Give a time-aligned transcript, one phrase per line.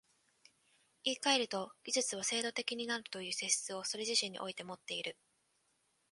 [1.03, 5.15] 言い換えると、技術は制度的になるという性質をそれ自身においてもっている。